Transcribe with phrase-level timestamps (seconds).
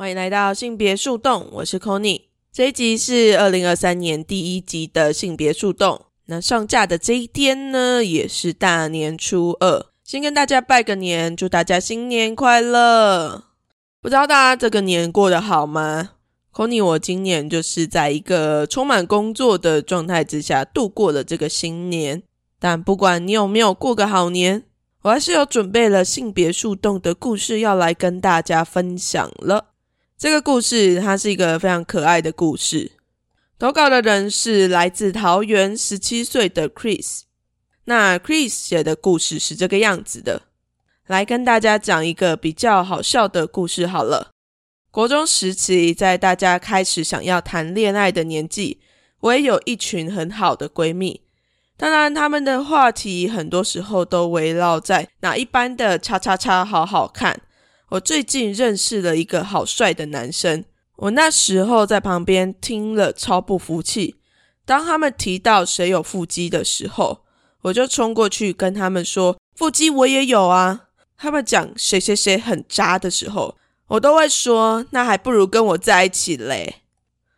[0.00, 6.06] 欢迎来到性别树洞，我是 c o n y 这一集是二零二三年第一集的性别树洞。
[6.24, 9.84] 那上架的这一天呢，也是大年初二。
[10.02, 13.44] 先跟大家拜个年，祝大家新年快乐！
[14.00, 16.12] 不知道大家这个年过得好吗
[16.56, 22.22] c o n y 我今年就是在一个充满工作的状态之下度过了这个新年。
[22.58, 24.64] 但不管你有没有过个好年，
[25.02, 29.66] 我还是有准备了性别树洞的故事要来跟大家分享了。
[30.20, 32.92] 这个故事它是一个非常可爱的故事。
[33.58, 37.22] 投稿的人是来自桃园十七岁的 Chris。
[37.84, 40.42] 那 Chris 写的故事是这个样子的，
[41.06, 44.28] 来跟大家讲一个比较好笑的故事好了。
[44.90, 48.78] 国中时期，在大家开始想要谈恋爱的年纪，
[49.20, 51.22] 我也有一群很好的闺蜜。
[51.78, 57.40] 当然，他们的话题很多时候都围绕在哪一班的叉叉叉好好看。
[57.90, 64.14] 我最近认识了一个好帅的男生，我那时候在旁边听了超不服气。
[64.64, 67.24] 当他们提到谁有腹肌的时候，
[67.62, 70.86] 我就冲过去跟他们说：“腹肌我也有啊。”
[71.18, 73.56] 他们讲谁谁谁很渣的时候，
[73.88, 76.82] 我都会说：“那还不如跟我在一起嘞。”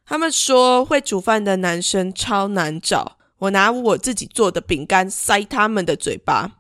[0.05, 6.59] 他们说会煮饭的男生超难找，我拿我自己做的饼干塞他们的嘴巴。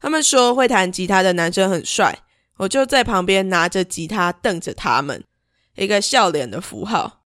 [0.00, 2.20] 他们说会弹吉他的男生很帅。
[2.58, 5.24] 我就在旁边拿着吉他瞪着他们，
[5.76, 7.24] 一个笑脸的符号。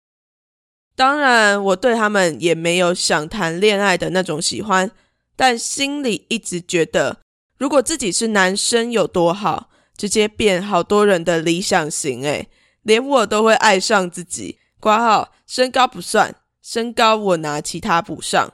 [0.96, 4.92] 当然，我对他们也没有想谈恋爱的那种喜欢，
[5.36, 7.22] 但心里一直觉得，
[7.58, 12.24] 如果自己是男生有多好，直接变好多人的理想型。
[12.24, 12.50] 诶，
[12.82, 14.60] 连我都会爱上自己。
[14.80, 18.52] 挂号身高不算，身高我拿其他补上。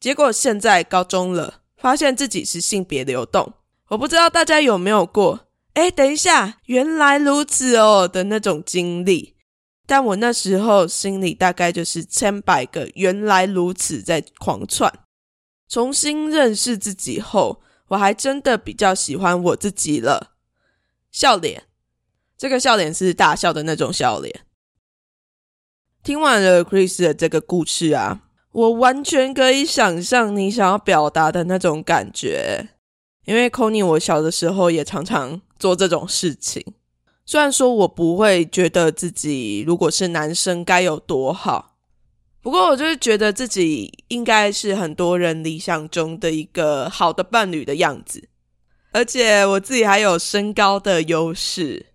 [0.00, 3.52] 结果现在高中了，发现自己是性别流动。
[3.88, 5.47] 我不知道大家有没有过。
[5.78, 9.36] 哎，等一下，原来如此哦的那种经历，
[9.86, 14.92] 但我那时候心里大概就是千百个原来如此在狂窜。
[15.68, 20.32] 重新认识自己后，我还真的比较喜欢我自己了。
[21.12, 21.62] 笑脸，
[22.36, 24.40] 这个笑脸是大笑的那种笑脸。
[26.02, 32.70] 听完了 Chris 的这个故事啊，我完全可以想象你想要表达的那种感觉。
[33.28, 36.64] 因为 c o n y 我小的时候也常常做这种事情。
[37.26, 41.76] 虽然说我不会觉得自己如果是男生该有多好，
[42.40, 48.30] 不过我就是觉得自己应该是很多人理想中的一个好的伴侣的样子。
[48.92, 51.88] 而且我自己还有身高的优势，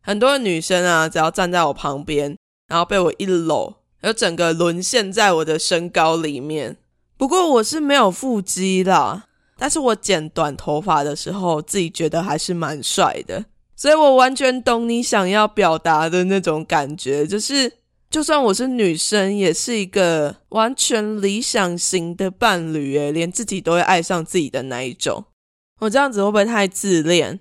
[0.00, 2.36] 很多女生啊，只要站在我旁边，
[2.68, 6.76] 然后被我一搂，就整个沦陷在我的身高里面。
[7.16, 9.25] 不过我是没有腹肌啦。
[9.58, 13.44] 但是我剪短头发的时候，自己觉得还是蛮帅的，
[13.74, 17.72] 所以我完全懂你想要表达的那种感觉，就是
[18.10, 25.24] 就算我是女生，也是一个完全理想型的伴侣，诶，连自己都会爱上自己的那一种。
[25.80, 27.40] 我这样子会不会太自恋？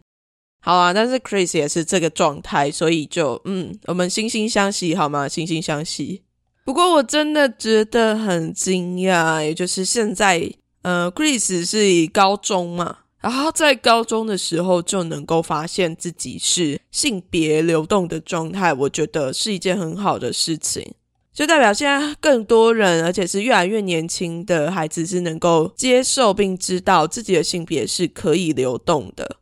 [0.61, 5.27] 好啊，但是 Chris 也是这个状态，所以就嗯，我们惺惺相惜好吗？
[5.27, 6.23] 惺惺相惜。
[6.63, 10.51] 不过我真的觉得很惊讶，也就是现在。
[10.85, 20.94] 呃，Chris 是以高中嘛，然后在高中的时候就能够发现自己是性别流动的状态，我觉得是一件很好的事情，
[21.34, 29.38] 就代表现在更多人，而且是越来越年轻的孩子是能够接受并知道自己的性别是可以流动的，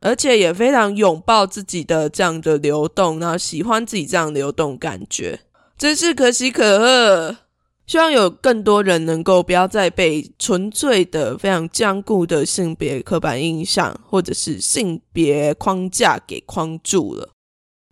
[0.00, 5.40] 而且也非常拥抱自己的这样的流动，然后喜欢自己这样流动感觉，
[5.76, 7.36] 真是可喜可贺。
[7.86, 17.30] 希望有更多人能够不要再被纯粹的、非常僵固的性别刻板印象或者是性别框架给框住了。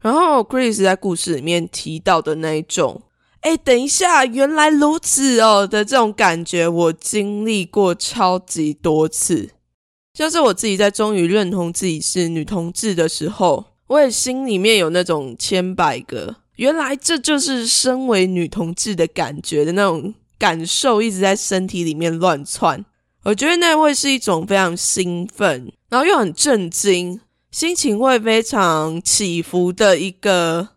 [0.02, 3.02] 然后，Chris 在故事里面提到的那一种
[3.40, 9.50] “哎，等一下，原来如此哦”的这种感觉，我经历过超级多次。
[10.12, 16.36] 像是我自己在终于认同自己是女同志的时候，我也心里面有那种千百个。
[16.56, 22.84] 原来这就是身为女同志的感觉的那种感受，一直在身体里面乱窜。
[23.24, 27.20] 我觉得那会是一种非常兴奋，然后又很震惊，
[27.50, 30.68] 心情会非常起伏的一个。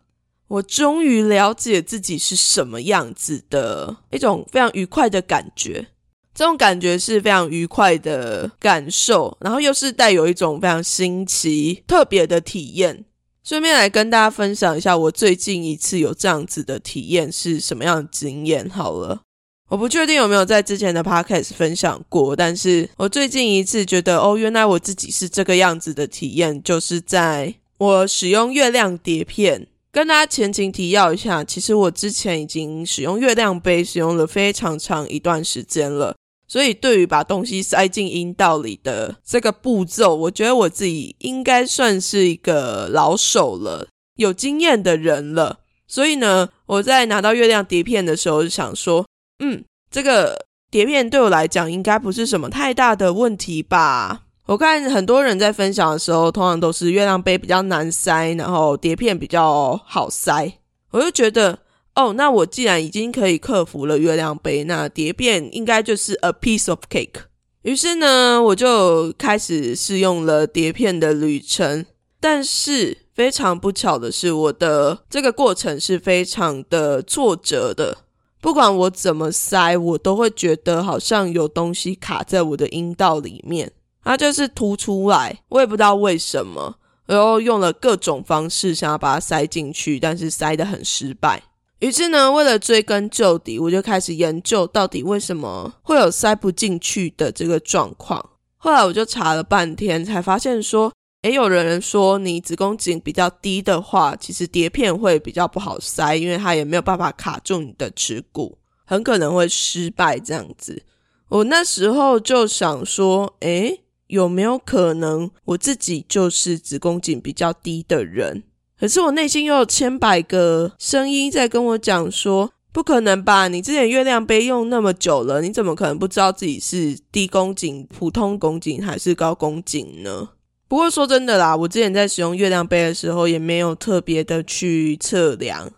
[0.48, 5.88] 我终于了解自己是什么样子的一种非常愉快的感觉。
[6.34, 13.04] 这种感觉是非常愉快的感受，然后又是带有一种非常新奇、特别的体验。
[13.48, 18.68] 顺便来跟大家分享一下，我最近一次有这样子的体验是什么样的经验。
[18.68, 19.22] 好了，
[19.70, 36.14] 我不确定有没有在之前的 podcast 分享过，但是我最近一次觉得，哦，原来我自己是这个样子的体验，就是在我使用月亮碟片跟大家前情提要一下，其实我之前已经使用月亮杯使用了非常长一段时间了，
[36.48, 43.86] 所以对于把东西塞进阴道里的这个步骤，我觉得我自己应该算是一个老手了，
[44.16, 45.58] 有经验的人了。
[45.86, 49.06] 所以呢，我在拿到月亮碟片的时候，就想说，
[49.38, 54.22] 嗯，这个碟片对我来讲应该不是什么太大的问题吧。
[54.46, 60.50] 我看很多人在分享的时候，通常都是月亮杯比较难塞，然后碟片比较好塞。
[60.90, 61.58] 我就觉得，
[61.98, 67.22] 哦，那我既然已经可以克服了月亮杯，那碟片应该就是 a piece of cake。
[67.62, 71.84] 于是呢，我就开始试用了碟片的旅程。
[72.20, 77.98] 但是非常不巧的是，我的这个过程是非常的挫折的。
[78.40, 83.72] 不管我怎么塞，我都会觉得好像有东西卡在我的阴道里面。
[84.04, 91.42] 它就是凸出来，我也不知道为什么，然后用了各种方式想要把它塞进去，但是塞得很失败。
[91.80, 98.30] 于是呢，为了追根究底，我就开始研究到底为什么会有塞不进去的这个状况。
[98.56, 100.92] 后来我就查了半天，才发现说，
[101.22, 110.82] 诶，有人说你子宫颈比较低的话，其实碟片会比较不好塞，因为它也没有办法卡住你的耻骨，很可能会失败这样子。
[111.28, 113.84] 我那时候就想说，诶。
[114.08, 118.44] 有没有可能我自己就是子宫颈比较低的人？
[118.78, 123.48] 可是我内心又有千百个声音在跟我讲说，不可能吧？
[123.48, 130.28] 你之前月亮杯用那么久了，你怎么可能不知道自己是低宫颈、普通宫颈还是高宫颈呢？
[130.68, 135.68] 不过说真的啦，我之前在使用月亮杯的时候，也没有特别的去测量，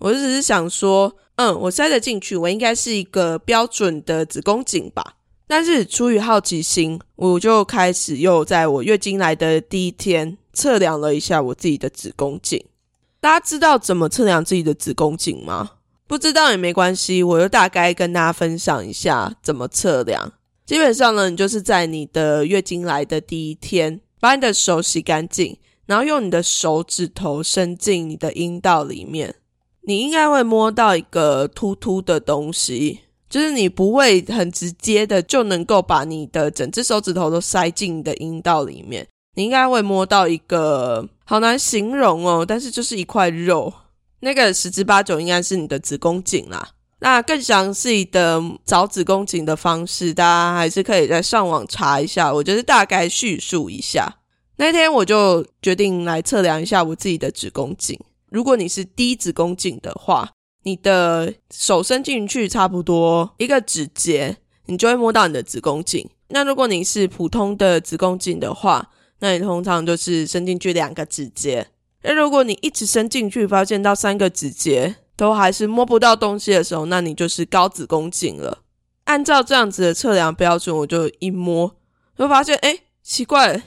[0.00, 5.14] 我只是想说，嗯，我塞得进去，我应该是一个标准的子宫颈吧。
[5.46, 12.64] 但是出于好奇心，我就开始又在我月经来的第一天测量了一下我自己的子宫颈。
[13.20, 15.72] 大家知道怎么测量自己的子宫颈吗？
[16.06, 20.32] 不知道也没关系，我就大概跟大家分享一下怎么测量。
[20.66, 25.56] 基本上呢，你就是在你的月经来的第一天，把你的手洗干净，
[25.86, 29.34] 然后用你的手指头伸进你的阴道里面，
[29.82, 33.00] 你应该会摸到一个凸凸的东西。
[33.28, 43.72] 就是你不会很直接的就能够把你的整只手指头都塞进你的阴道里面，你应该会摸到一个好难形容哦，但是就是一块肉，
[44.20, 46.70] 那个十之八九应该是你的子宫颈啦。
[47.00, 52.32] 那更详细的找子宫颈的方式，大家还是可以在上网查一下。
[52.32, 54.16] 我就是大概叙述一下，
[54.56, 57.98] 那天我就决定来测量一下我自己的子宫颈。
[58.28, 60.30] 如果你是低子宫颈的话。
[60.62, 64.36] 你的手伸进去差不多一个指节，
[64.66, 66.06] 你就会摸到你的子宫颈。
[66.28, 71.68] 那如果你是普通的子宫颈的话，那你通常就是伸进去两个指节。
[72.02, 78.62] 那如果你一直伸进去，发现到三个指节都还是摸不到东西的时候，那你就是高子宫颈了。
[79.04, 81.76] 按照这样子的测量标准，我就一摸，
[82.16, 83.62] 就发现，哎，奇怪，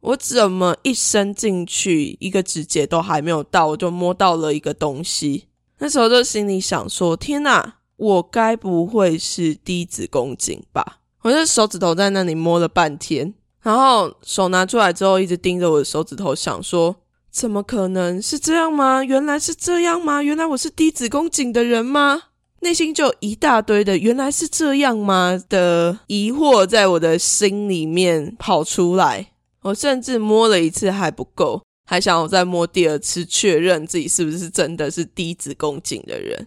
[0.00, 5.48] 我怎么一伸进去一个指节都还没有到，我就摸到了一个东西。
[5.78, 16.96] 那时候就心里想说：“天哪，我该不会是低子宫颈吧？”我就手指头在那里摸了半天，然后手拿出来之后，一直盯着我的手指头，想说
[17.30, 19.04] ：“怎么可能是这样吗？
[19.04, 20.22] 原来是这样吗？
[20.22, 22.22] 原来我是低子宫颈的人吗？”
[22.62, 29.28] 内心就一大堆的“原来是这样吗”的疑惑在我的心里面跑出来。
[29.62, 31.62] 我甚至摸了一次还不够。
[31.86, 36.46] 还想我再摸第二次，确认自己是不是真的是低子宫颈的人。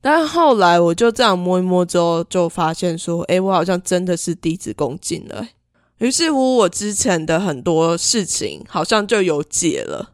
[0.00, 5.46] 但后来我就这样摸一摸之后，就发现说，哎，我好像真的是低子宫颈了。
[5.98, 10.12] 于是乎，我之前的很多事情好像就有解了。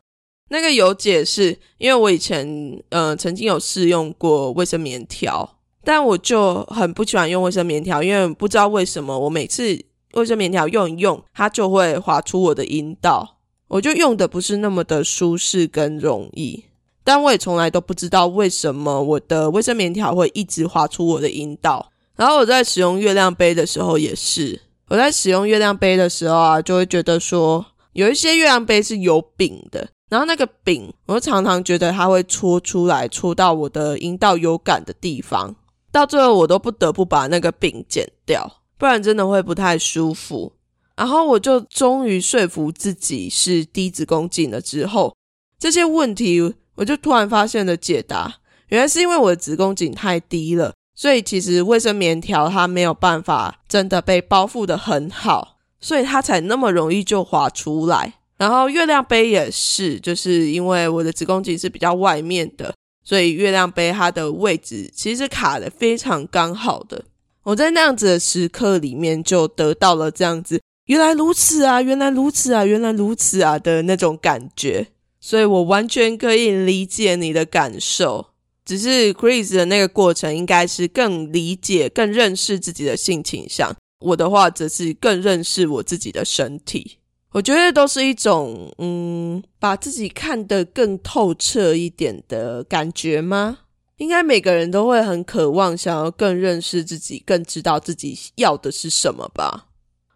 [0.51, 9.79] 那个有解是因为我以前呃曾经有试用过卫生棉条，但我就很不喜欢用卫生棉条，因为不知道为什么我每次
[10.13, 13.39] 卫生棉条用一用，它就会滑出我的阴道。
[13.69, 16.65] 我就用的不是那么的舒适跟容易，
[17.03, 21.91] 但我也从来都不知道为什么我的卫生棉条会一直滑出我的阴道。
[22.15, 35.55] 然后我在使用月亮杯的时候也是，我在使用月亮杯的时候啊，就会觉得说有一些月亮杯是有柄的，然后那个柄，我常常觉得它会戳出来，戳到我的阴道有感的地方，
[35.91, 40.53] 到最后我都不得不把那个柄剪掉，不然真的会不太舒服。
[40.97, 44.61] 然后我就终于说服自己是低子宫颈了。
[44.61, 45.17] 之后
[45.59, 48.33] 这些问题，我就突然发现了解答。
[48.69, 58.15] 原来是因为我的子宫颈太低了，所以其实卫生棉条它没有办法真的被包覆的很好，所以它才那么容易就滑出来。
[58.37, 62.75] 然后月亮杯也是，就是因为我的子宫颈是比较外面的，
[63.05, 67.05] 所以月亮杯它的位置其实卡的非常刚好的。
[67.45, 74.87] 我在那样子的时刻里面，就得到了这样子“原来如此啊，原来如此啊，原来如此啊”的那种感觉，
[75.21, 78.29] 所以我完全可以理解你的感受。
[78.65, 83.75] 只是 Chris 的那个过程，应该是更理解、更认识自己的性倾向。
[84.01, 86.99] 我的话，则是更认识我自己的身体。
[87.33, 93.59] 我觉得都是一种，嗯，把自己看得更透彻一点的感觉吗？
[93.97, 99.67] 应该每个人都会很渴望，想要更认识自己，更知道自己要的是什么吧？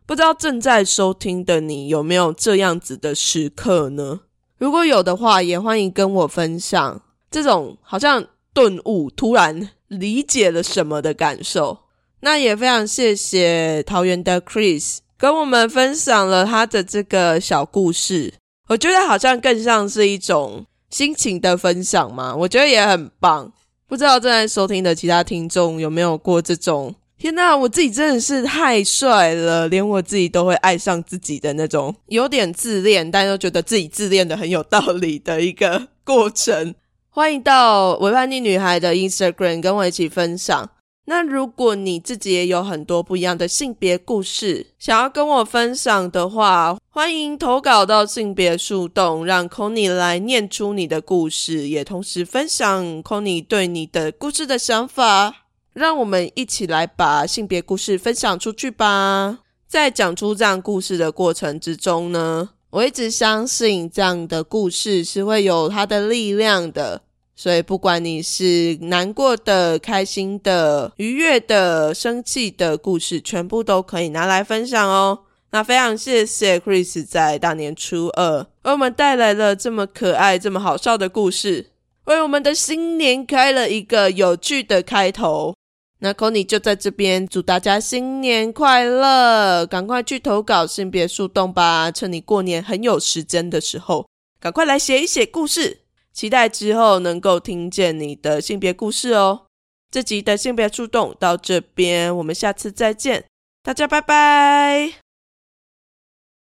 [0.06, 4.20] 不知道正在收听的你有没有这样子的时刻呢？
[4.58, 8.26] 如果有的话，也欢迎跟我分享这种好像
[8.58, 11.78] 顿悟、突然理解了什么的感受。
[12.22, 14.96] 那也非常谢谢桃园的 Chris。
[15.16, 18.34] 跟我们分享了他的这个小故事，
[18.66, 23.52] 我觉得好像更像是一种心情的分享嘛，我觉得也很棒。
[23.86, 26.92] 不知道正在收听的其他听众有没有过这种？
[27.16, 36.74] 天哪，我自己真的是太帅了，连我自己都会爱上自己的那种，有点自恋，但又觉得自己自恋的很有道理的一个过程。
[37.10, 40.70] 欢迎到维叛逆女孩的 Instagram 跟我一起分享。
[41.06, 55.46] 那如果你自己也有很多不一样的性别故事，想要跟我分享的话，欢迎投稿到性别树洞，让 c o n y 来念出你的故事，也同时分享 c o n y 对你的故事的想法。
[55.72, 59.38] 让我们一起来把性别故事分享出去吧。
[59.66, 67.02] 在讲出这样故事的过程之中呢，我一直相信这样的故事是会有它的力量的。
[67.34, 75.20] 所以，不管你是难过的、开心的、愉悦的、生气的故事，全部都可以拿来分享哦。
[75.50, 81.70] 那非常谢谢 Chris 在大年初二为我们带来了这么可爱、这么好笑的故事，
[82.06, 85.54] 为我们的新年开了一个有趣的开头。
[86.00, 89.66] 那 c o n y 就在这边祝大家新年快乐！
[89.66, 94.06] 赶快去投稿性别树洞吧，趁你过年很有时间的时候，
[94.38, 95.80] 赶快来写一写故事。
[96.12, 99.46] 期待之后能够听见你的性别故事哦。
[99.90, 103.24] 这集的性别树洞到这边，我们下次再见，
[103.62, 105.07] 大家拜拜。